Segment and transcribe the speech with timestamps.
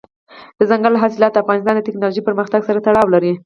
[0.57, 3.33] دځنګل حاصلات د افغانستان د تکنالوژۍ پرمختګ سره تړاو لري.